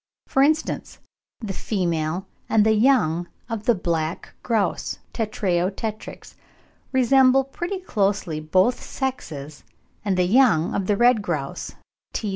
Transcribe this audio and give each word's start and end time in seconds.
For 0.25 0.41
instance, 0.41 0.97
the 1.41 1.53
female 1.53 2.25
and 2.49 2.65
the 2.65 2.73
young 2.73 3.27
of 3.47 3.65
the 3.67 3.75
black 3.75 4.33
grouse 4.41 4.97
(Tetrao 5.13 5.69
tetrix) 5.69 6.33
resemble 6.91 7.43
pretty 7.43 7.77
closely 7.77 8.39
both 8.39 8.81
sexes 8.81 9.63
and 10.03 10.17
the 10.17 10.25
young 10.25 10.73
of 10.73 10.87
the 10.87 10.97
red 10.97 11.21
grouse 11.21 11.75
(T. 12.13 12.29